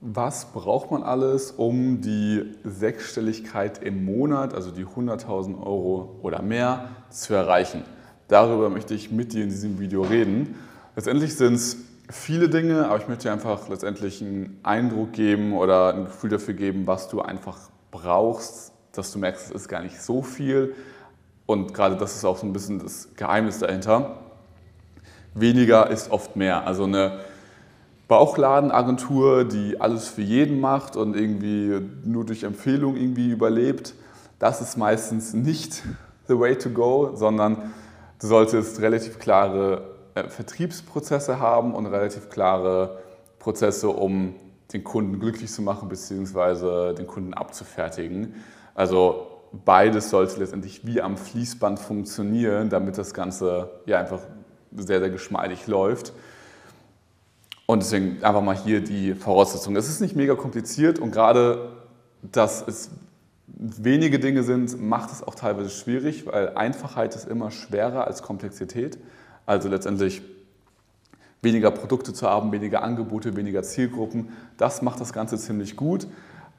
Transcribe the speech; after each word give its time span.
was 0.00 0.52
braucht 0.52 0.90
man 0.90 1.02
alles, 1.02 1.50
um 1.50 2.00
die 2.00 2.54
Sechsstelligkeit 2.64 3.82
im 3.82 4.04
Monat, 4.04 4.54
also 4.54 4.70
die 4.70 4.84
100.000 4.84 5.58
Euro 5.58 6.18
oder 6.22 6.42
mehr, 6.42 6.90
zu 7.10 7.34
erreichen? 7.34 7.82
Darüber 8.28 8.68
möchte 8.68 8.94
ich 8.94 9.10
mit 9.10 9.32
dir 9.32 9.44
in 9.44 9.48
diesem 9.48 9.78
Video 9.78 10.02
reden. 10.02 10.56
Letztendlich 10.96 11.36
sind 11.36 11.54
es 11.54 11.76
viele 12.10 12.48
Dinge, 12.48 12.86
aber 12.86 12.98
ich 12.98 13.08
möchte 13.08 13.24
dir 13.24 13.32
einfach 13.32 13.68
letztendlich 13.68 14.20
einen 14.20 14.60
Eindruck 14.62 15.12
geben 15.12 15.54
oder 15.54 15.94
ein 15.94 16.04
Gefühl 16.04 16.30
dafür 16.30 16.54
geben, 16.54 16.86
was 16.86 17.08
du 17.08 17.22
einfach 17.22 17.70
brauchst, 17.90 18.72
dass 18.92 19.12
du 19.12 19.18
merkst, 19.18 19.46
es 19.46 19.62
ist 19.62 19.68
gar 19.68 19.82
nicht 19.82 20.00
so 20.00 20.22
viel. 20.22 20.74
Und 21.46 21.72
gerade 21.72 21.96
das 21.96 22.16
ist 22.16 22.24
auch 22.24 22.36
so 22.36 22.46
ein 22.46 22.52
bisschen 22.52 22.80
das 22.80 23.08
Geheimnis 23.16 23.60
dahinter. 23.60 24.18
Weniger 25.34 25.90
ist 25.90 26.10
oft 26.10 26.34
mehr. 26.36 26.66
Also 26.66 26.84
eine 26.84 27.20
Bauchladenagentur, 28.08 29.44
die 29.44 29.80
alles 29.80 30.08
für 30.08 30.22
jeden 30.22 30.60
macht 30.60 30.96
und 30.96 31.16
irgendwie 31.16 31.80
nur 32.04 32.24
durch 32.24 32.44
Empfehlung 32.44 32.96
irgendwie 32.96 33.30
überlebt, 33.30 33.94
das 34.38 34.60
ist 34.60 34.76
meistens 34.76 35.34
nicht 35.34 35.82
the 36.28 36.38
way 36.38 36.56
to 36.56 36.70
go, 36.70 37.12
sondern 37.14 37.72
du 38.20 38.26
solltest 38.26 38.80
relativ 38.80 39.18
klare 39.18 39.96
äh, 40.14 40.28
Vertriebsprozesse 40.28 41.40
haben 41.40 41.74
und 41.74 41.86
relativ 41.86 42.30
klare 42.30 42.98
Prozesse, 43.38 43.88
um 43.88 44.34
den 44.72 44.84
Kunden 44.84 45.18
glücklich 45.20 45.50
zu 45.50 45.62
machen 45.62 45.88
bzw. 45.88 46.94
den 46.94 47.06
Kunden 47.06 47.34
abzufertigen. 47.34 48.34
Also 48.74 49.26
beides 49.64 50.10
sollte 50.10 50.40
letztendlich 50.40 50.86
wie 50.86 51.00
am 51.00 51.16
Fließband 51.16 51.78
funktionieren, 51.78 52.68
damit 52.68 52.98
das 52.98 53.14
Ganze 53.14 53.70
ja 53.86 53.98
einfach 53.98 54.20
sehr, 54.72 55.00
sehr 55.00 55.10
geschmeidig 55.10 55.66
läuft. 55.66 56.12
Und 57.66 57.82
deswegen 57.82 58.22
einfach 58.22 58.42
mal 58.42 58.56
hier 58.56 58.80
die 58.80 59.14
Voraussetzungen. 59.14 59.76
Es 59.76 59.88
ist 59.88 60.00
nicht 60.00 60.14
mega 60.14 60.36
kompliziert 60.36 60.98
und 61.00 61.10
gerade, 61.10 61.72
dass 62.22 62.66
es 62.66 62.90
wenige 63.46 64.18
Dinge 64.20 64.42
sind, 64.42 64.80
macht 64.80 65.10
es 65.10 65.22
auch 65.22 65.34
teilweise 65.34 65.70
schwierig, 65.70 66.26
weil 66.26 66.54
Einfachheit 66.56 67.14
ist 67.14 67.28
immer 67.28 67.50
schwerer 67.50 68.06
als 68.06 68.22
Komplexität. 68.22 68.98
Also 69.46 69.68
letztendlich 69.68 70.22
weniger 71.42 71.70
Produkte 71.70 72.12
zu 72.12 72.28
haben, 72.28 72.52
weniger 72.52 72.82
Angebote, 72.82 73.36
weniger 73.36 73.62
Zielgruppen, 73.62 74.30
das 74.56 74.82
macht 74.82 75.00
das 75.00 75.12
Ganze 75.12 75.38
ziemlich 75.38 75.76
gut. 75.76 76.06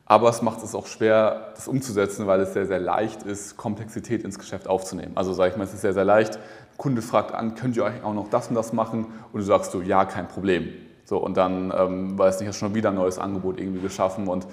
Aber 0.09 0.29
es 0.29 0.41
macht 0.41 0.63
es 0.63 0.73
auch 0.73 0.87
schwer, 0.87 1.51
das 1.55 1.67
umzusetzen, 1.67 2.27
weil 2.27 2.39
es 2.39 2.53
sehr, 2.53 2.65
sehr 2.65 2.79
leicht 2.79 3.23
ist, 3.23 3.57
Komplexität 3.57 4.23
ins 4.23 4.39
Geschäft 4.39 4.69
aufzunehmen. 4.69 5.11
Also 5.15 5.33
sage 5.33 5.51
ich 5.51 5.57
mal, 5.57 5.65
es 5.65 5.73
ist 5.73 5.81
sehr, 5.81 5.93
sehr 5.93 6.05
leicht. 6.05 6.35
Der 6.35 6.77
Kunde 6.77 7.01
fragt 7.01 7.33
an, 7.33 7.55
könnt 7.55 7.75
ihr 7.75 7.83
euch 7.83 8.01
auch 8.03 8.13
noch 8.13 8.29
das 8.29 8.47
und 8.47 8.55
das 8.55 8.71
machen? 8.71 9.07
Und 9.33 9.41
du 9.41 9.45
sagst 9.45 9.71
so, 9.71 9.81
ja, 9.81 10.05
kein 10.05 10.29
Problem. 10.29 10.69
So, 11.07 11.17
und 11.19 11.37
dann, 11.37 11.73
ähm, 11.73 12.19
weiß 12.19 12.41
nicht, 12.41 12.49
hast 12.49 12.57
schon 12.57 12.75
wieder 12.75 12.89
ein 12.89 12.95
neues 12.95 13.17
Angebot 13.17 13.61
irgendwie 13.61 13.79
geschaffen 13.79 14.27
und 14.27 14.45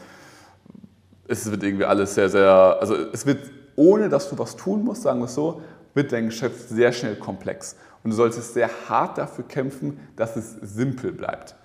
es 1.26 1.50
wird 1.50 1.64
irgendwie 1.64 1.84
alles 1.84 2.14
sehr, 2.14 2.28
sehr, 2.28 2.78
also 2.80 2.94
es 2.94 3.26
wird, 3.26 3.50
ohne 3.74 4.08
dass 4.08 4.30
du 4.30 4.38
was 4.38 4.54
tun 4.54 4.84
musst, 4.84 5.02
sagen 5.02 5.18
wir 5.18 5.24
es 5.24 5.34
so, 5.34 5.62
wird 5.94 6.12
dein 6.12 6.26
Geschäft 6.26 6.68
sehr 6.68 6.92
schnell 6.92 7.16
komplex. 7.16 7.74
Und 8.04 8.10
du 8.10 8.16
solltest 8.16 8.54
sehr 8.54 8.70
hart 8.88 9.18
dafür 9.18 9.44
kämpfen, 9.48 9.98
dass 10.14 10.36
es 10.36 10.52
simpel 10.62 11.10
bleibt. 11.10 11.56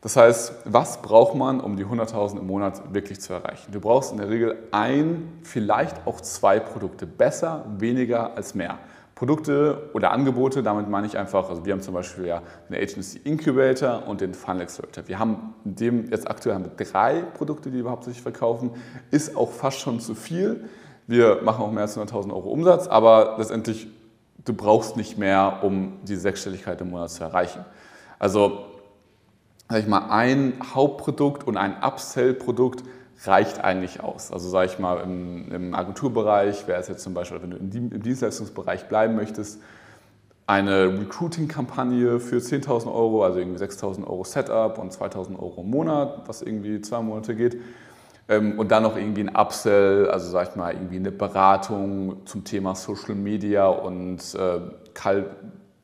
Das 0.00 0.16
heißt, 0.16 0.54
was 0.64 1.02
braucht 1.02 1.34
man, 1.34 1.60
um 1.60 1.76
die 1.76 1.84
100.000 1.84 2.38
im 2.38 2.46
Monat 2.46 2.94
wirklich 2.94 3.20
zu 3.20 3.34
erreichen? 3.34 3.72
Du 3.72 3.80
brauchst 3.80 4.12
in 4.12 4.16
der 4.16 4.30
Regel 4.30 4.56
ein, 4.70 5.40
vielleicht 5.42 6.06
auch 6.06 6.22
zwei 6.22 6.60
Produkte. 6.60 7.06
Besser, 7.06 7.66
weniger 7.76 8.34
als 8.36 8.54
mehr. 8.54 8.78
Produkte 9.18 9.90
oder 9.94 10.12
Angebote, 10.12 10.62
damit 10.62 10.88
meine 10.88 11.04
ich 11.08 11.18
einfach, 11.18 11.50
also 11.50 11.64
wir 11.64 11.72
haben 11.72 11.80
zum 11.80 11.92
Beispiel 11.92 12.26
ja 12.26 12.40
den 12.68 12.76
Agency 12.76 13.18
Incubator 13.24 14.06
und 14.06 14.20
den 14.20 14.32
Funnel 14.32 14.62
Accelerator. 14.62 15.08
Wir 15.08 15.18
haben 15.18 15.54
dem, 15.64 16.08
jetzt 16.08 16.30
aktuell 16.30 16.54
haben 16.54 16.66
wir 16.66 16.86
drei 16.86 17.22
Produkte, 17.34 17.72
die 17.72 17.82
wir 17.82 17.90
hauptsächlich 17.90 18.22
verkaufen, 18.22 18.70
ist 19.10 19.36
auch 19.36 19.50
fast 19.50 19.80
schon 19.80 19.98
zu 19.98 20.14
viel. 20.14 20.66
Wir 21.08 21.40
machen 21.42 21.64
auch 21.64 21.72
mehr 21.72 21.82
als 21.82 21.98
100.000 21.98 22.32
Euro 22.32 22.48
Umsatz, 22.50 22.86
aber 22.86 23.34
letztendlich, 23.38 23.88
du 24.44 24.54
brauchst 24.54 24.96
nicht 24.96 25.18
mehr, 25.18 25.62
um 25.62 25.94
die 26.04 26.14
Sechsstelligkeit 26.14 26.80
im 26.80 26.90
Monat 26.90 27.10
zu 27.10 27.24
erreichen. 27.24 27.64
Also, 28.20 28.66
sag 29.68 29.80
ich 29.80 29.88
mal, 29.88 30.10
ein 30.10 30.52
Hauptprodukt 30.76 31.44
und 31.44 31.56
ein 31.56 31.74
Upsell-Produkt 31.82 32.84
reicht 33.24 33.64
eigentlich 33.64 34.02
aus. 34.02 34.32
Also 34.32 34.48
sage 34.48 34.66
ich 34.66 34.78
mal, 34.78 35.00
im, 35.00 35.50
im 35.52 35.74
Agenturbereich 35.74 36.68
wäre 36.68 36.80
es 36.80 36.88
jetzt 36.88 37.02
zum 37.02 37.14
Beispiel, 37.14 37.42
wenn 37.42 37.50
du 37.50 37.56
im 37.56 38.02
Dienstleistungsbereich 38.02 38.86
bleiben 38.88 39.16
möchtest, 39.16 39.60
eine 40.46 40.98
Recruiting-Kampagne 40.98 42.20
für 42.20 42.36
10.000 42.36 42.86
Euro, 42.86 43.22
also 43.22 43.38
irgendwie 43.38 43.62
6.000 43.62 44.06
Euro 44.06 44.24
Setup 44.24 44.78
und 44.78 44.92
2.000 44.92 45.38
Euro 45.38 45.60
im 45.60 45.70
Monat, 45.70 46.22
was 46.26 46.40
irgendwie 46.40 46.80
zwei 46.80 47.02
Monate 47.02 47.34
geht. 47.34 47.58
Ähm, 48.28 48.58
und 48.58 48.70
dann 48.70 48.82
noch 48.82 48.96
irgendwie 48.96 49.22
ein 49.22 49.36
Upsell, 49.36 50.08
also 50.08 50.30
sag 50.30 50.50
ich 50.50 50.56
mal, 50.56 50.72
irgendwie 50.72 50.96
eine 50.96 51.12
Beratung 51.12 52.26
zum 52.26 52.44
Thema 52.44 52.74
Social 52.74 53.14
Media 53.14 53.66
und 53.66 54.22
äh, 54.34 54.60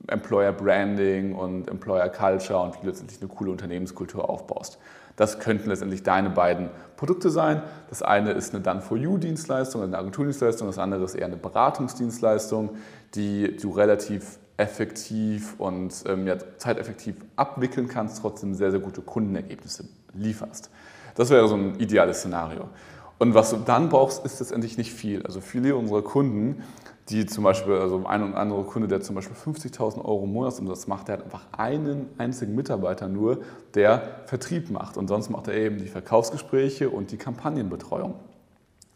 Employer 0.07 0.53
Branding 0.53 1.35
und 1.35 1.69
Employer 1.69 2.09
Culture 2.09 2.59
und 2.61 2.75
wie 2.77 2.81
du 2.83 2.87
letztendlich 2.89 3.21
eine 3.21 3.29
coole 3.29 3.51
Unternehmenskultur 3.51 4.29
aufbaust. 4.29 4.79
Das 5.17 5.39
könnten 5.39 5.69
letztendlich 5.69 6.03
deine 6.03 6.31
beiden 6.31 6.71
Produkte 6.97 7.31
sein. 7.31 7.63
Das 7.89 8.03
eine 8.03 8.33
ist 8.33 8.55
eine 8.55 8.63
Done-for-You-Dienstleistung, 8.63 9.83
eine 9.83 9.99
Agenturdienstleistung, 9.99 10.67
das 10.67 10.79
andere 10.79 11.05
ist 11.05 11.15
eher 11.15 11.27
eine 11.27 11.37
Beratungsdienstleistung, 11.37 12.71
die 13.15 13.57
du 13.57 13.71
relativ 13.71 14.39
effektiv 14.57 15.55
und 15.59 16.05
ähm, 16.07 16.27
ja, 16.27 16.37
zeiteffektiv 16.59 17.17
abwickeln 17.37 17.89
kannst, 17.89 18.21
trotzdem 18.21 18.55
sehr, 18.55 18.71
sehr 18.71 18.81
gute 18.81 19.03
Kundenergebnisse 19.03 19.85
lieferst. 20.15 20.71
Das 21.15 21.31
wäre 21.31 21.49
so 21.49 21.55
ein 21.55 21.79
ideales 21.79 22.19
Szenario. 22.19 22.69
Und 23.19 23.35
was 23.35 23.51
du 23.51 23.57
dann 23.57 23.89
brauchst, 23.89 24.25
ist 24.25 24.41
letztendlich 24.41 24.77
nicht 24.77 24.93
viel. 24.93 25.23
Also 25.23 25.41
viele 25.41 25.77
unserer 25.77 26.03
Kunden 26.03 26.63
die 27.11 27.27
zum 27.27 27.45
Beispiel, 27.45 27.75
also 27.75 28.07
ein 28.07 28.23
und 28.23 28.35
andere 28.35 28.65
Kunde, 28.65 28.89
der 28.89 29.03
zum 29.03 29.15
Beispiel 29.15 29.37
50.000 29.37 29.99
Euro 30.05 30.27
Monatsumsatz 30.27 30.87
macht, 30.87 31.09
der 31.09 31.19
hat 31.19 31.25
einfach 31.25 31.47
einen 31.53 32.09
einzigen 32.17 32.55
Mitarbeiter 32.55 33.09
nur, 33.09 33.43
der 33.75 34.23
Vertrieb 34.27 34.71
macht. 34.71 34.97
Und 34.97 35.09
sonst 35.09 35.29
macht 35.29 35.49
er 35.49 35.55
eben 35.55 35.79
die 35.79 35.89
Verkaufsgespräche 35.89 36.89
und 36.89 37.11
die 37.11 37.19
Kampagnenbetreuung. 37.19 38.15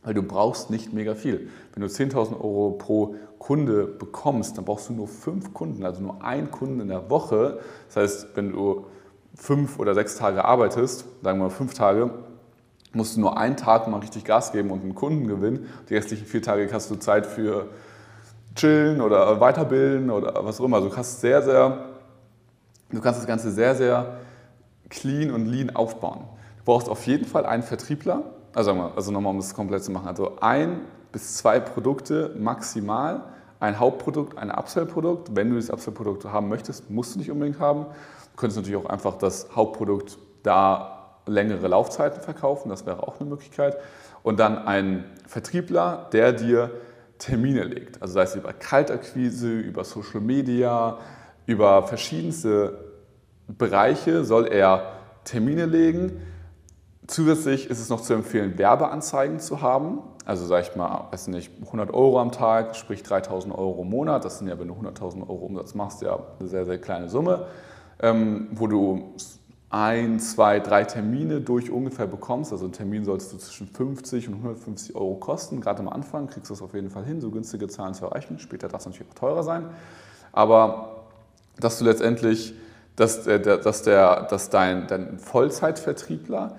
Weil 0.02 0.14
du 0.14 0.22
brauchst 0.22 0.70
nicht 0.70 0.94
mega 0.94 1.14
viel. 1.14 1.50
Wenn 1.74 1.82
du 1.82 1.88
10.000 1.88 2.32
Euro 2.40 2.76
pro 2.78 3.14
Kunde 3.38 3.86
bekommst, 3.86 4.56
dann 4.56 4.64
brauchst 4.64 4.88
du 4.88 4.94
nur 4.94 5.08
fünf 5.08 5.52
Kunden, 5.52 5.84
also 5.84 6.00
nur 6.00 6.24
einen 6.24 6.50
Kunden 6.50 6.80
in 6.80 6.88
der 6.88 7.10
Woche. 7.10 7.60
Das 7.88 7.96
heißt, 7.96 8.28
wenn 8.36 8.52
du 8.52 8.86
fünf 9.34 9.78
oder 9.78 9.94
sechs 9.94 10.16
Tage 10.16 10.44
arbeitest, 10.44 11.04
sagen 11.22 11.38
wir 11.40 11.44
mal 11.44 11.50
fünf 11.50 11.74
Tage, 11.74 12.10
musst 12.92 13.16
du 13.16 13.20
nur 13.20 13.38
einen 13.38 13.56
Tag 13.56 13.88
mal 13.88 13.98
richtig 13.98 14.24
Gas 14.24 14.52
geben 14.52 14.70
und 14.70 14.82
einen 14.82 14.94
Kunden 14.94 15.26
gewinnen. 15.28 15.68
Die 15.88 15.94
restlichen 15.94 16.26
vier 16.26 16.42
Tage 16.42 16.68
hast 16.72 16.90
du 16.90 16.96
Zeit 16.96 17.26
für 17.26 17.68
chillen 18.54 19.00
oder 19.00 19.40
weiterbilden 19.40 20.10
oder 20.10 20.44
was 20.44 20.60
auch 20.60 20.64
immer. 20.64 20.76
Also 20.76 20.88
du 20.88 20.94
kannst 20.94 21.20
sehr, 21.20 21.42
sehr, 21.42 21.84
du 22.90 23.00
kannst 23.00 23.20
das 23.20 23.26
Ganze 23.26 23.50
sehr, 23.50 23.74
sehr 23.74 24.18
clean 24.88 25.30
und 25.30 25.46
lean 25.46 25.74
aufbauen. 25.76 26.20
Du 26.58 26.64
brauchst 26.64 26.88
auf 26.88 27.06
jeden 27.06 27.26
Fall 27.26 27.46
einen 27.46 27.62
Vertriebler, 27.62 28.22
also, 28.54 28.72
also 28.96 29.12
nochmal, 29.12 29.32
um 29.32 29.38
das 29.38 29.54
komplett 29.54 29.84
zu 29.84 29.92
machen, 29.92 30.08
also 30.08 30.38
ein 30.40 30.80
bis 31.12 31.36
zwei 31.36 31.60
Produkte 31.60 32.34
maximal, 32.38 33.24
ein 33.60 33.78
Hauptprodukt, 33.78 34.38
ein 34.38 34.50
Upsell-Produkt. 34.50 35.34
Wenn 35.34 35.50
du 35.50 35.56
das 35.56 35.70
Upsell-Produkt 35.70 36.24
haben 36.24 36.48
möchtest, 36.48 36.90
musst 36.90 37.14
du 37.14 37.18
nicht 37.18 37.30
unbedingt 37.30 37.58
haben. 37.58 37.84
Du 37.84 38.36
könntest 38.36 38.58
natürlich 38.58 38.84
auch 38.84 38.88
einfach 38.88 39.16
das 39.16 39.48
Hauptprodukt 39.54 40.18
da 40.42 40.97
längere 41.28 41.68
Laufzeiten 41.68 42.20
verkaufen, 42.22 42.68
das 42.68 42.86
wäre 42.86 43.02
auch 43.02 43.20
eine 43.20 43.28
Möglichkeit. 43.28 43.76
Und 44.22 44.40
dann 44.40 44.58
ein 44.58 45.04
Vertriebler, 45.26 46.08
der 46.12 46.32
dir 46.32 46.70
Termine 47.18 47.64
legt. 47.64 48.00
Also 48.00 48.14
sei 48.14 48.22
es 48.22 48.34
über 48.34 48.52
Kaltakquise, 48.52 49.58
über 49.58 49.84
Social 49.84 50.20
Media, 50.20 50.98
über 51.46 51.82
verschiedenste 51.82 52.78
Bereiche 53.48 54.24
soll 54.24 54.46
er 54.46 54.92
Termine 55.24 55.66
legen. 55.66 56.20
Zusätzlich 57.06 57.70
ist 57.70 57.80
es 57.80 57.88
noch 57.88 58.02
zu 58.02 58.12
empfehlen, 58.12 58.58
Werbeanzeigen 58.58 59.40
zu 59.40 59.62
haben. 59.62 60.00
Also 60.26 60.44
sage 60.44 60.68
ich 60.68 60.76
mal, 60.76 61.06
weiß 61.10 61.28
nicht, 61.28 61.50
100 61.64 61.92
Euro 61.92 62.20
am 62.20 62.32
Tag, 62.32 62.76
sprich 62.76 63.02
3000 63.02 63.54
Euro 63.54 63.82
im 63.82 63.88
Monat. 63.88 64.26
Das 64.26 64.38
sind 64.38 64.48
ja, 64.48 64.58
wenn 64.58 64.68
du 64.68 64.74
100.000 64.74 65.22
Euro 65.22 65.46
Umsatz 65.46 65.74
machst, 65.74 66.02
ja 66.02 66.18
eine 66.38 66.48
sehr, 66.48 66.66
sehr 66.66 66.78
kleine 66.78 67.08
Summe, 67.08 67.46
ähm, 68.00 68.48
wo 68.52 68.66
du 68.66 69.14
ein, 69.70 70.18
zwei, 70.18 70.60
drei 70.60 70.84
Termine 70.84 71.40
durch 71.40 71.70
ungefähr 71.70 72.06
bekommst. 72.06 72.52
Also 72.52 72.64
ein 72.64 72.72
Termin 72.72 73.04
solltest 73.04 73.32
du 73.32 73.36
zwischen 73.36 73.66
50 73.66 74.28
und 74.28 74.34
150 74.34 74.94
Euro 74.94 75.16
kosten. 75.16 75.60
Gerade 75.60 75.80
am 75.80 75.88
Anfang 75.88 76.28
kriegst 76.28 76.48
du 76.48 76.54
es 76.54 76.62
auf 76.62 76.72
jeden 76.74 76.90
Fall 76.90 77.04
hin, 77.04 77.20
so 77.20 77.30
günstige 77.30 77.68
Zahlen 77.68 77.92
zu 77.92 78.06
erreichen. 78.06 78.38
Später 78.38 78.68
darf 78.68 78.80
es 78.80 78.86
natürlich 78.86 79.10
auch 79.10 79.18
teurer 79.18 79.42
sein. 79.42 79.66
Aber 80.32 81.04
dass 81.60 81.78
du 81.78 81.84
letztendlich, 81.84 82.54
dass, 82.96 83.24
dass, 83.24 83.82
der, 83.82 84.22
dass 84.22 84.48
dein, 84.48 84.86
dein 84.86 85.18
Vollzeitvertriebler 85.18 86.56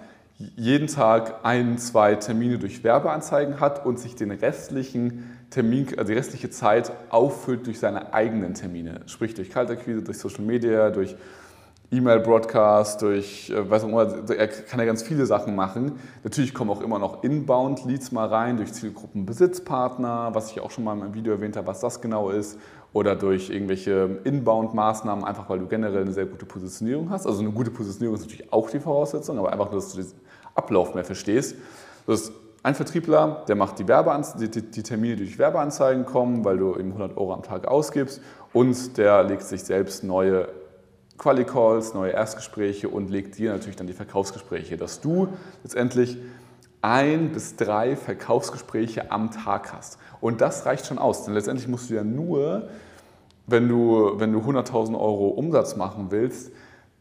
jeden 0.55 0.87
Tag 0.87 1.43
ein, 1.43 1.77
zwei 1.79 2.15
Termine 2.15 2.59
durch 2.59 2.83
Werbeanzeigen 2.83 3.59
hat 3.59 3.85
und 3.85 3.99
sich 3.99 4.15
den 4.15 4.31
restlichen 4.31 5.37
Termin, 5.49 5.87
also 5.97 6.11
die 6.11 6.17
restliche 6.17 6.49
Zeit 6.49 6.91
auffüllt 7.09 7.65
durch 7.65 7.79
seine 7.79 8.13
eigenen 8.13 8.53
Termine. 8.53 9.01
Sprich 9.07 9.33
durch 9.33 9.49
Kaltakquise, 9.49 10.01
durch 10.01 10.17
Social 10.17 10.45
Media, 10.45 10.91
durch 10.91 11.15
E-Mail-Broadcast, 11.91 13.01
durch, 13.01 13.49
äh, 13.49 13.67
weiß 13.67 13.83
auch 13.83 13.87
immer, 13.87 14.29
er 14.29 14.47
kann 14.47 14.79
ja 14.79 14.85
ganz 14.85 15.01
viele 15.01 15.25
Sachen 15.25 15.55
machen. 15.55 15.93
Natürlich 16.23 16.53
kommen 16.53 16.69
auch 16.69 16.81
immer 16.81 16.99
noch 16.99 17.23
Inbound-Leads 17.23 18.11
mal 18.11 18.27
rein, 18.27 18.57
durch 18.57 18.71
Zielgruppenbesitzpartner, 18.73 20.29
was 20.33 20.51
ich 20.51 20.61
auch 20.61 20.69
schon 20.69 20.83
mal 20.83 20.93
in 20.93 20.99
meinem 20.99 21.13
Video 21.15 21.33
erwähnt 21.33 21.57
habe, 21.57 21.65
was 21.65 21.79
das 21.79 21.99
genau 21.99 22.29
ist, 22.29 22.59
oder 22.93 23.15
durch 23.15 23.49
irgendwelche 23.49 24.19
Inbound-Maßnahmen, 24.23 25.23
einfach 25.25 25.49
weil 25.49 25.59
du 25.59 25.67
generell 25.67 26.01
eine 26.01 26.13
sehr 26.13 26.27
gute 26.27 26.45
Positionierung 26.45 27.09
hast. 27.09 27.25
Also 27.25 27.39
eine 27.41 27.51
gute 27.51 27.71
Positionierung 27.71 28.15
ist 28.15 28.21
natürlich 28.21 28.53
auch 28.53 28.69
die 28.69 28.79
Voraussetzung, 28.79 29.39
aber 29.39 29.51
einfach 29.51 29.71
nur, 29.71 29.79
dass 29.79 29.93
du 29.93 30.01
den 30.01 30.11
Ablauf 30.53 30.93
mehr 30.93 31.05
verstehst. 31.05 31.55
Das 32.05 32.21
ist 32.21 32.33
ein 32.61 32.75
Vertriebler, 32.75 33.45
der 33.47 33.55
macht 33.55 33.79
die, 33.79 33.85
die, 33.85 34.61
die, 34.61 34.83
Termine, 34.83 35.15
die 35.15 35.23
durch 35.23 35.39
Werbeanzeigen 35.39 36.05
kommen, 36.05 36.43
weil 36.43 36.57
du 36.57 36.75
eben 36.75 36.89
100 36.89 37.17
Euro 37.17 37.33
am 37.33 37.41
Tag 37.41 37.67
ausgibst 37.67 38.21
und 38.53 38.97
der 38.97 39.23
legt 39.23 39.43
sich 39.43 39.63
selbst 39.63 40.03
neue 40.03 40.47
Quali-Calls, 41.19 41.93
neue 41.93 42.11
Erstgespräche 42.11 42.89
und 42.89 43.09
legt 43.09 43.37
dir 43.37 43.51
natürlich 43.51 43.75
dann 43.75 43.87
die 43.87 43.93
Verkaufsgespräche, 43.93 44.77
dass 44.77 45.01
du 45.01 45.27
letztendlich 45.63 46.17
ein 46.81 47.31
bis 47.33 47.57
drei 47.57 47.95
Verkaufsgespräche 47.95 49.11
am 49.11 49.29
Tag 49.31 49.73
hast. 49.73 49.99
Und 50.21 50.41
das 50.41 50.65
reicht 50.65 50.87
schon 50.87 50.97
aus, 50.97 51.25
denn 51.25 51.33
letztendlich 51.33 51.67
musst 51.67 51.89
du 51.89 51.95
ja 51.95 52.03
nur, 52.03 52.69
wenn 53.47 53.67
du, 53.67 54.13
wenn 54.15 54.31
du 54.31 54.39
100.000 54.39 54.93
Euro 54.93 55.27
Umsatz 55.27 55.75
machen 55.75 56.07
willst, 56.09 56.51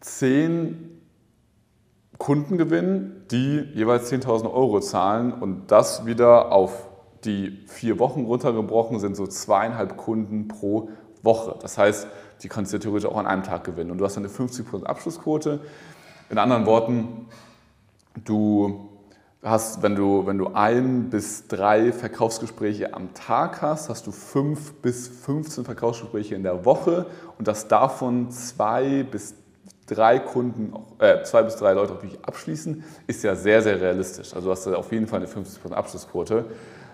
zehn 0.00 1.00
Kunden 2.18 2.58
gewinnen, 2.58 3.24
die 3.30 3.60
jeweils 3.74 4.10
10.000 4.12 4.52
Euro 4.52 4.80
zahlen 4.80 5.32
und 5.32 5.70
das 5.70 6.06
wieder 6.06 6.50
auf 6.50 6.88
die 7.24 7.64
vier 7.66 7.98
Wochen 8.00 8.24
runtergebrochen 8.24 8.98
sind 8.98 9.16
so 9.16 9.26
zweieinhalb 9.26 9.96
Kunden 9.96 10.48
pro 10.48 10.90
Woche. 11.22 11.56
Das 11.60 11.78
heißt, 11.78 12.08
die 12.42 12.48
kannst 12.48 12.72
du 12.72 12.78
theoretisch 12.78 13.08
auch 13.08 13.16
an 13.16 13.26
einem 13.26 13.42
Tag 13.42 13.64
gewinnen. 13.64 13.90
Und 13.90 13.98
du 13.98 14.04
hast 14.04 14.16
eine 14.16 14.28
50% 14.28 14.84
Abschlussquote. 14.84 15.60
In 16.30 16.38
anderen 16.38 16.66
Worten, 16.66 17.26
du 18.24 18.88
hast, 19.42 19.82
wenn 19.82 19.94
du, 19.94 20.26
wenn 20.26 20.38
du 20.38 20.48
ein 20.54 21.10
bis 21.10 21.46
drei 21.46 21.92
Verkaufsgespräche 21.92 22.94
am 22.94 23.14
Tag 23.14 23.62
hast, 23.62 23.88
hast 23.88 24.06
du 24.06 24.12
fünf 24.12 24.74
bis 24.74 25.08
15 25.08 25.64
Verkaufsgespräche 25.64 26.34
in 26.34 26.42
der 26.42 26.64
Woche 26.64 27.06
und 27.38 27.46
dass 27.46 27.68
davon 27.68 28.30
zwei 28.30 29.04
bis 29.04 29.34
drei 29.86 30.18
Kunden, 30.18 30.72
äh, 30.98 31.22
zwei 31.22 31.42
bis 31.42 31.56
drei 31.56 31.72
Leute 31.72 31.94
wirklich 31.94 32.18
abschließen, 32.22 32.84
ist 33.06 33.22
ja 33.22 33.34
sehr, 33.34 33.62
sehr 33.62 33.80
realistisch. 33.80 34.34
Also 34.34 34.46
du 34.48 34.52
hast 34.52 34.66
auf 34.66 34.92
jeden 34.92 35.06
Fall 35.06 35.20
eine 35.20 35.28
50% 35.28 35.72
Abschlussquote. 35.72 36.44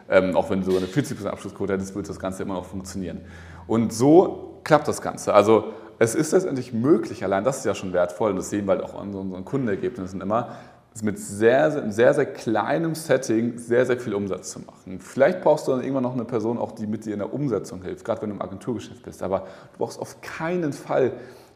Ähm, 0.08 0.36
auch 0.36 0.50
wenn 0.50 0.62
du 0.62 0.70
so 0.70 0.76
eine 0.76 0.86
40% 0.86 1.26
Abschlussquote 1.26 1.72
hättest, 1.72 1.94
würde 1.94 2.08
das 2.08 2.18
Ganze 2.18 2.42
immer 2.42 2.54
noch 2.54 2.66
funktionieren. 2.66 3.22
Und 3.66 3.92
so 3.92 4.53
klappt 4.64 4.88
das 4.88 5.00
Ganze. 5.02 5.34
Also 5.34 5.64
es 5.98 6.14
ist 6.14 6.32
letztendlich 6.32 6.72
möglich, 6.72 7.22
allein 7.24 7.44
das 7.44 7.58
ist 7.58 7.66
ja 7.66 7.74
schon 7.74 7.92
wertvoll, 7.92 8.30
und 8.30 8.36
das 8.36 8.50
sehen 8.50 8.66
wir 8.66 8.72
halt 8.72 8.82
auch 8.82 9.00
an 9.00 9.14
unseren 9.14 9.44
Kundenergebnissen 9.44 10.20
immer, 10.20 10.56
mit 11.02 11.18
sehr, 11.18 11.90
sehr, 11.90 12.14
sehr 12.14 12.26
kleinem 12.26 12.94
Setting 12.94 13.58
sehr, 13.58 13.84
sehr 13.84 13.98
viel 13.98 14.14
Umsatz 14.14 14.50
zu 14.50 14.60
machen. 14.60 15.00
Vielleicht 15.00 15.40
brauchst 15.40 15.66
du 15.66 15.72
dann 15.72 15.80
irgendwann 15.80 16.04
noch 16.04 16.14
eine 16.14 16.24
Person, 16.24 16.56
auch 16.56 16.72
die 16.72 16.86
mit 16.86 17.04
dir 17.04 17.14
in 17.14 17.18
der 17.18 17.34
Umsetzung 17.34 17.82
hilft, 17.82 18.04
gerade 18.04 18.22
wenn 18.22 18.28
du 18.28 18.36
im 18.36 18.42
Agenturgeschäft 18.42 19.02
bist. 19.02 19.22
Aber 19.22 19.40
du 19.40 19.78
brauchst 19.78 19.98
auf 20.00 20.20
keinen 20.20 20.72
Fall 20.72 21.12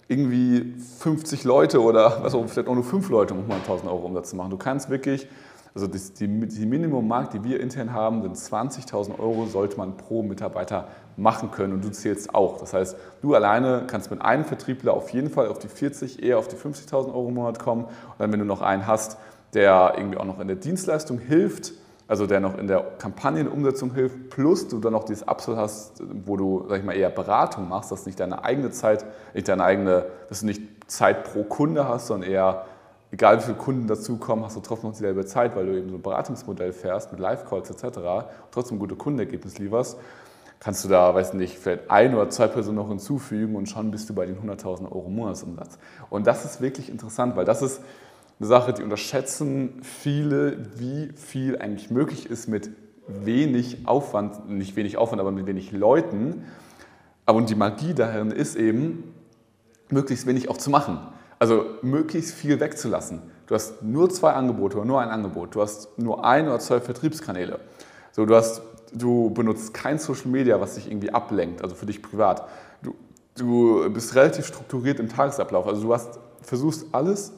irgendwie 0.08 0.74
50 0.98 1.44
Leute 1.44 1.80
oder 1.80 2.24
was 2.24 2.34
auch, 2.34 2.48
vielleicht 2.48 2.66
auch 2.66 2.74
nur 2.74 2.82
5 2.82 3.10
Leute, 3.10 3.34
um 3.34 3.40
100.000 3.40 3.86
Euro 3.86 4.06
Umsatz 4.06 4.30
zu 4.30 4.36
machen. 4.36 4.50
Du 4.50 4.56
kannst 4.56 4.90
wirklich 4.90 5.28
also 5.74 5.86
die, 5.86 5.98
die 6.48 6.66
Minimummarkt, 6.66 7.34
die 7.34 7.44
wir 7.44 7.60
intern 7.60 7.92
haben, 7.92 8.22
sind 8.22 8.36
20.000 8.36 9.18
Euro, 9.18 9.46
sollte 9.46 9.76
man 9.76 9.96
pro 9.96 10.22
Mitarbeiter 10.22 10.88
machen 11.16 11.50
können 11.50 11.74
und 11.74 11.84
du 11.84 11.90
zählst 11.90 12.34
auch. 12.34 12.58
Das 12.58 12.72
heißt, 12.72 12.96
du 13.22 13.34
alleine 13.34 13.84
kannst 13.86 14.10
mit 14.10 14.22
einem 14.22 14.44
Vertriebler 14.44 14.94
auf 14.94 15.10
jeden 15.10 15.30
Fall 15.30 15.48
auf 15.48 15.58
die 15.58 15.68
40, 15.68 16.22
eher 16.22 16.38
auf 16.38 16.48
die 16.48 16.56
50.000 16.56 17.08
Euro 17.08 17.28
im 17.28 17.34
Monat 17.34 17.58
kommen. 17.58 17.84
Und 17.84 17.92
dann, 18.18 18.32
wenn 18.32 18.40
du 18.40 18.46
noch 18.46 18.62
einen 18.62 18.86
hast, 18.86 19.18
der 19.54 19.94
irgendwie 19.96 20.18
auch 20.18 20.24
noch 20.24 20.40
in 20.40 20.48
der 20.48 20.56
Dienstleistung 20.56 21.18
hilft, 21.18 21.72
also 22.06 22.26
der 22.26 22.40
noch 22.40 22.56
in 22.56 22.68
der 22.68 22.80
Kampagnenumsetzung 22.98 23.94
hilft, 23.94 24.30
plus 24.30 24.68
du 24.68 24.78
dann 24.78 24.94
noch 24.94 25.04
dieses 25.04 25.28
Upsell 25.28 25.56
hast, 25.56 26.02
wo 26.24 26.36
du, 26.36 26.64
sag 26.68 26.78
ich 26.78 26.84
mal, 26.84 26.96
eher 26.96 27.10
Beratung 27.10 27.68
machst, 27.68 27.92
dass 27.92 28.06
nicht 28.06 28.18
deine 28.18 28.44
eigene 28.44 28.70
Zeit, 28.70 29.04
nicht 29.34 29.48
deine 29.48 29.64
eigene, 29.64 30.06
dass 30.28 30.40
du 30.40 30.46
nicht 30.46 30.62
Zeit 30.86 31.24
pro 31.24 31.44
Kunde 31.44 31.86
hast, 31.86 32.06
sondern 32.06 32.30
eher 32.30 32.64
egal 33.10 33.38
wie 33.38 33.42
viele 33.42 33.56
Kunden 33.56 33.86
dazukommen, 33.86 34.44
hast 34.44 34.56
du 34.56 34.60
trotzdem 34.60 34.90
noch 34.90 34.96
dieselbe 34.96 35.24
Zeit, 35.26 35.56
weil 35.56 35.66
du 35.66 35.78
eben 35.78 35.90
so 35.90 35.96
ein 35.96 36.02
Beratungsmodell 36.02 36.72
fährst 36.72 37.12
mit 37.12 37.20
Live-Calls 37.20 37.70
etc. 37.70 37.98
und 37.98 38.24
trotzdem 38.50 38.78
gute 38.78 38.96
Kundenergebnisse 38.96 39.62
lieferst, 39.62 39.98
kannst 40.60 40.84
du 40.84 40.88
da, 40.88 41.14
weiß 41.14 41.34
nicht, 41.34 41.58
vielleicht 41.58 41.90
ein 41.90 42.14
oder 42.14 42.28
zwei 42.30 42.48
Personen 42.48 42.76
noch 42.76 42.88
hinzufügen 42.88 43.56
und 43.56 43.68
schon 43.68 43.90
bist 43.90 44.10
du 44.10 44.14
bei 44.14 44.26
den 44.26 44.36
100.000 44.38 44.90
Euro 44.90 45.08
Monatsumsatz. 45.08 45.78
Und 46.10 46.26
das 46.26 46.44
ist 46.44 46.60
wirklich 46.60 46.90
interessant, 46.90 47.36
weil 47.36 47.44
das 47.44 47.62
ist 47.62 47.80
eine 48.40 48.48
Sache, 48.48 48.72
die 48.72 48.82
unterschätzen 48.82 49.80
viele, 49.82 50.58
wie 50.76 51.12
viel 51.16 51.58
eigentlich 51.58 51.90
möglich 51.90 52.28
ist 52.28 52.48
mit 52.48 52.70
wenig 53.06 53.86
Aufwand, 53.86 54.48
nicht 54.48 54.76
wenig 54.76 54.96
Aufwand, 54.96 55.20
aber 55.20 55.32
mit 55.32 55.46
wenig 55.46 55.72
Leuten. 55.72 56.44
Aber 57.24 57.38
und 57.38 57.50
die 57.50 57.54
Magie 57.54 57.94
darin 57.94 58.30
ist 58.30 58.54
eben, 58.54 59.14
möglichst 59.90 60.26
wenig 60.26 60.50
auch 60.50 60.58
zu 60.58 60.70
machen. 60.70 60.98
Also 61.38 61.66
möglichst 61.82 62.34
viel 62.34 62.58
wegzulassen. 62.58 63.22
Du 63.46 63.54
hast 63.54 63.82
nur 63.82 64.10
zwei 64.10 64.32
Angebote 64.32 64.76
oder 64.76 64.86
nur 64.86 65.00
ein 65.00 65.08
Angebot. 65.08 65.54
Du 65.54 65.62
hast 65.62 65.98
nur 65.98 66.24
ein 66.24 66.46
oder 66.46 66.58
zwei 66.58 66.80
Vertriebskanäle. 66.80 67.60
So, 68.12 68.26
du, 68.26 68.34
hast, 68.34 68.62
du 68.92 69.30
benutzt 69.30 69.72
kein 69.72 69.98
Social 69.98 70.28
Media, 70.28 70.60
was 70.60 70.74
dich 70.74 70.90
irgendwie 70.90 71.10
ablenkt, 71.10 71.62
also 71.62 71.74
für 71.74 71.86
dich 71.86 72.02
privat. 72.02 72.48
Du, 72.82 72.94
du 73.36 73.88
bist 73.90 74.14
relativ 74.16 74.46
strukturiert 74.46 74.98
im 74.98 75.08
Tagesablauf. 75.08 75.66
Also 75.66 75.82
du 75.82 75.94
hast, 75.94 76.18
versuchst 76.42 76.86
alles 76.92 77.32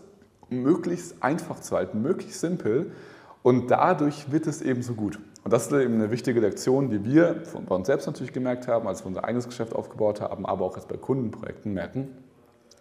möglichst 0.48 1.22
einfach 1.22 1.60
zu 1.60 1.76
halten, 1.76 2.02
möglichst 2.02 2.40
simpel. 2.40 2.92
Und 3.42 3.70
dadurch 3.70 4.32
wird 4.32 4.46
es 4.46 4.62
eben 4.62 4.82
so 4.82 4.94
gut. 4.94 5.18
Und 5.44 5.52
das 5.52 5.66
ist 5.66 5.72
eben 5.72 5.94
eine 5.94 6.10
wichtige 6.10 6.40
Lektion, 6.40 6.90
die 6.90 7.04
wir 7.04 7.42
bei 7.66 7.74
uns 7.74 7.86
selbst 7.86 8.06
natürlich 8.06 8.32
gemerkt 8.32 8.66
haben, 8.66 8.88
als 8.88 9.02
wir 9.02 9.06
unser 9.06 9.24
eigenes 9.24 9.46
Geschäft 9.46 9.74
aufgebaut 9.74 10.20
haben, 10.20 10.44
aber 10.44 10.64
auch 10.64 10.76
jetzt 10.76 10.88
bei 10.88 10.96
Kundenprojekten 10.96 11.72
merken 11.72 12.08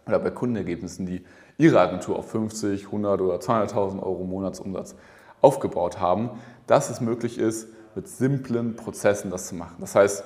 oder 0.10 0.20
bei 0.20 0.32
Kundenergebnissen, 0.32 1.06
die 1.06 1.24
ihre 1.58 1.80
Agentur 1.80 2.18
auf 2.18 2.30
50, 2.32 2.86
100 2.86 3.22
oder 3.22 3.36
200.000 3.36 4.02
Euro 4.02 4.24
Monatsumsatz 4.24 4.96
aufgebaut 5.42 6.00
haben, 6.00 6.32
dass 6.68 6.90
es 6.90 7.02
möglich 7.02 7.38
ist, 7.38 7.68
mit 7.96 8.08
simplen 8.08 8.76
Prozessen 8.76 9.32
das 9.32 9.48
zu 9.48 9.56
machen. 9.56 9.76
Das 9.80 9.96
heißt, 9.96 10.24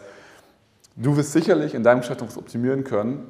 du 0.96 1.18
wirst 1.18 1.32
sicherlich 1.32 1.74
in 1.74 1.84
deinem 1.84 2.02
Geschäft 2.02 2.22
optimieren 2.22 2.84
können 2.84 3.28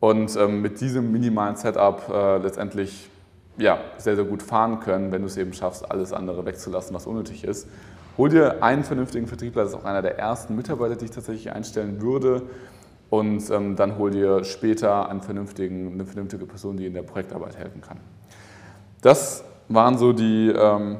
und 0.00 0.36
ähm, 0.36 0.62
mit 0.62 0.80
diesem 0.80 1.12
minimalen 1.12 1.56
Setup 1.56 2.08
äh, 2.12 2.38
letztendlich 2.38 3.08
ja, 3.56 3.78
sehr, 3.98 4.16
sehr 4.16 4.24
gut 4.24 4.42
fahren 4.42 4.80
können, 4.80 5.12
wenn 5.12 5.22
du 5.22 5.26
es 5.26 5.36
eben 5.36 5.52
schaffst, 5.52 5.88
alles 5.90 6.12
andere 6.12 6.44
wegzulassen, 6.44 6.94
was 6.94 7.06
unnötig 7.06 7.44
ist. 7.44 7.68
Hol 8.16 8.28
dir 8.28 8.62
einen 8.62 8.84
vernünftigen 8.84 9.26
Vertriebler, 9.26 9.62
das 9.62 9.72
ist 9.72 9.78
auch 9.78 9.84
einer 9.84 10.02
der 10.02 10.18
ersten 10.18 10.56
Mitarbeiter, 10.56 10.96
die 10.96 11.06
ich 11.06 11.10
tatsächlich 11.10 11.52
einstellen 11.52 12.00
würde 12.00 12.42
und 13.18 13.48
ähm, 13.50 13.76
dann 13.76 13.96
hol 13.96 14.10
dir 14.10 14.44
später 14.44 15.08
einen 15.08 15.20
vernünftigen, 15.20 15.92
eine 15.92 16.04
vernünftige 16.04 16.46
Person, 16.46 16.76
die 16.76 16.86
in 16.86 16.94
der 16.94 17.02
Projektarbeit 17.02 17.56
helfen 17.56 17.80
kann. 17.80 17.98
Das 19.02 19.44
waren 19.68 19.98
so 19.98 20.12
die, 20.12 20.48
ähm, 20.48 20.98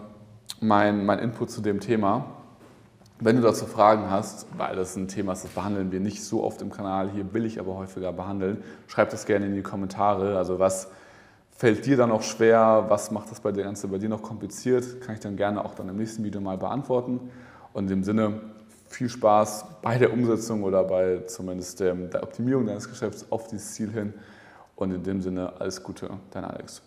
mein, 0.61 1.05
mein 1.05 1.19
Input 1.19 1.51
zu 1.51 1.61
dem 1.61 1.81
Thema. 1.81 2.27
Wenn 3.21 3.37
du 3.37 3.43
dazu 3.43 3.67
Fragen 3.67 4.11
hast, 4.11 4.47
weil 4.57 4.77
das 4.77 4.97
ein 4.97 5.09
Thema 5.09 5.33
ist, 5.33 5.45
das 5.45 5.51
behandeln 5.51 5.91
wir 5.93 6.01
nicht 6.01 6.23
so 6.23 6.45
oft 6.45 6.63
im 6.63 6.71
Kanal, 6.71 7.11
hier 7.11 7.33
will 7.33 7.45
ich 7.45 7.59
aber 7.59 7.75
häufiger 7.77 8.13
behandeln, 8.13 8.63
schreib 8.87 9.11
das 9.11 9.27
gerne 9.27 9.47
in 9.47 9.55
die 9.55 9.63
Kommentare. 9.63 10.37
Also 10.37 10.59
was 10.59 10.89
fällt 11.51 11.87
dir 11.87 11.97
dann 11.97 12.11
noch 12.11 12.23
schwer, 12.23 12.87
was 12.89 13.11
macht 13.11 13.31
das 13.31 13.41
bei 13.41 13.53
der 13.53 13.65
Ganze 13.65 13.89
bei 13.89 13.99
dir 13.99 14.09
noch 14.09 14.23
kompliziert, 14.23 15.01
kann 15.01 15.15
ich 15.15 15.21
dann 15.21 15.37
gerne 15.37 15.65
auch 15.65 15.75
dann 15.75 15.89
im 15.89 15.97
nächsten 15.97 16.23
Video 16.25 16.41
mal 16.41 16.59
beantworten. 16.59 17.21
Und 17.73 17.85
in 17.85 17.89
dem 17.89 18.05
Sinne, 18.05 18.41
viel 18.95 19.09
Spaß 19.09 19.67
bei 19.83 19.99
der 19.99 20.13
Umsetzung 20.13 20.63
oder 20.63 20.85
bei 20.85 21.21
zumindest 21.27 21.81
der 21.81 22.23
Optimierung 22.23 22.67
deines 22.67 22.89
Geschäfts 22.89 23.27
auf 23.31 23.49
dieses 23.49 23.75
Ziel 23.75 23.91
hin. 23.91 24.15
Und 24.77 24.93
in 24.93 25.03
dem 25.03 25.21
Sinne 25.21 25.53
alles 25.61 25.83
Gute, 25.83 26.11
dein 26.33 26.45
Alex. 26.45 26.83